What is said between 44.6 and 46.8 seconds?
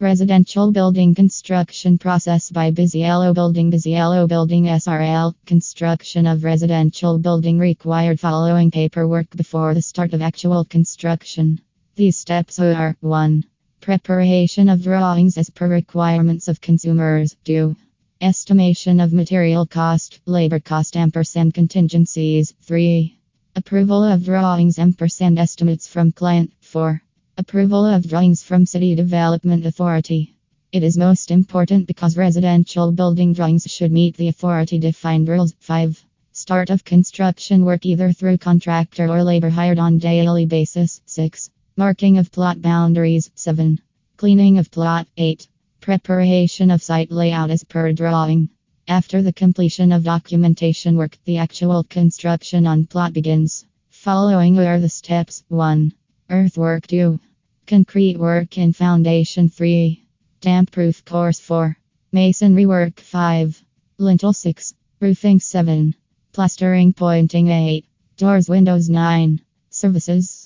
plot. 8. Preparation